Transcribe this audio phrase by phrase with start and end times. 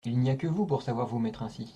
[0.03, 1.69] Il n’y a que vous pour savoir vous mettre ainsi.